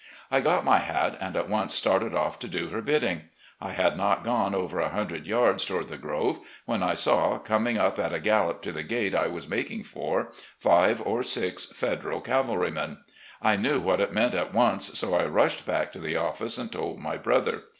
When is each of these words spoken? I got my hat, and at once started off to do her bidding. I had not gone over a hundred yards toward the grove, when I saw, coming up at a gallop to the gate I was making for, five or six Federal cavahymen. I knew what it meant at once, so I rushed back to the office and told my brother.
I 0.31 0.39
got 0.39 0.65
my 0.65 0.79
hat, 0.79 1.15
and 1.21 1.35
at 1.35 1.47
once 1.47 1.75
started 1.75 2.15
off 2.15 2.39
to 2.39 2.47
do 2.47 2.69
her 2.69 2.81
bidding. 2.81 3.25
I 3.61 3.73
had 3.73 3.95
not 3.95 4.23
gone 4.23 4.55
over 4.55 4.79
a 4.79 4.89
hundred 4.89 5.27
yards 5.27 5.63
toward 5.63 5.89
the 5.89 5.97
grove, 5.99 6.39
when 6.65 6.81
I 6.81 6.95
saw, 6.95 7.37
coming 7.37 7.77
up 7.77 7.99
at 7.99 8.11
a 8.11 8.19
gallop 8.19 8.63
to 8.63 8.71
the 8.71 8.81
gate 8.81 9.13
I 9.13 9.27
was 9.27 9.47
making 9.47 9.83
for, 9.83 10.31
five 10.57 11.03
or 11.05 11.21
six 11.21 11.67
Federal 11.67 12.19
cavahymen. 12.19 12.97
I 13.43 13.57
knew 13.57 13.79
what 13.79 14.01
it 14.01 14.11
meant 14.11 14.33
at 14.33 14.55
once, 14.55 14.97
so 14.97 15.13
I 15.13 15.27
rushed 15.27 15.67
back 15.67 15.93
to 15.93 15.99
the 15.99 16.15
office 16.17 16.57
and 16.57 16.71
told 16.71 16.97
my 16.99 17.17
brother. 17.17 17.61